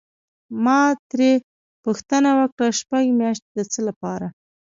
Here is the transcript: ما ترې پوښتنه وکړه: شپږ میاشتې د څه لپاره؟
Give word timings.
ما 0.63 0.81
ترې 1.09 1.31
پوښتنه 1.83 2.29
وکړه: 2.39 2.67
شپږ 2.79 3.05
میاشتې 3.19 3.49
د 3.57 3.59
څه 3.71 3.79
لپاره؟ 3.87 4.27